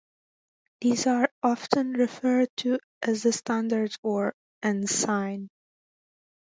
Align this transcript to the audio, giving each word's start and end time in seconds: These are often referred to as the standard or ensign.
These 0.79 1.05
are 1.05 1.29
often 1.43 1.91
referred 1.93 2.49
to 2.57 2.79
as 3.03 3.21
the 3.21 3.31
standard 3.31 3.95
or 4.01 4.33
ensign. 4.63 5.51